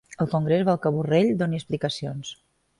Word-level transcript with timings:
El 0.23 0.29
congrés 0.29 0.63
vol 0.69 0.79
que 0.85 0.93
Borrell 0.95 1.31
doni 1.43 1.61
explicacions 1.63 2.35